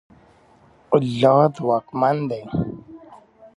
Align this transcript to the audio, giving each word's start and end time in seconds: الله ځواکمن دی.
الله 0.97 1.41
ځواکمن 1.55 2.17
دی. 2.29 2.43